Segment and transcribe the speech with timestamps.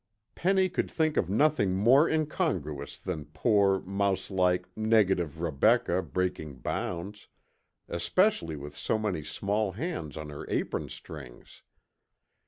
[0.33, 7.27] Penny could think of nothing more incongruous than poor, mouselike, negative Rebecca breaking bounds,
[7.87, 11.61] especially with so many small hands on her apron strings.